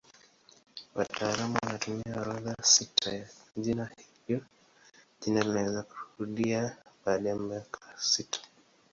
[0.95, 3.89] Wataalamu wanatumia orodha sita ya majina
[4.27, 4.45] hivyo
[5.21, 8.39] jina linaweza kurudia baada ya miaka sita.